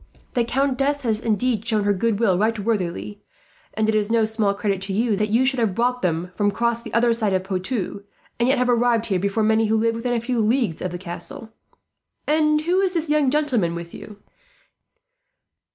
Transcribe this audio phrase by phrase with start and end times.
[0.33, 3.21] The countess has indeed shown her goodwill right worthily,
[3.75, 6.81] and it is no small credit to you that you should have brought them across
[6.81, 8.03] from the other side of Poitou,
[8.39, 10.97] and yet have arrived here before many who live within a few leagues of the
[10.97, 11.51] castle.
[12.25, 14.17] "And who is this young gentleman with you?"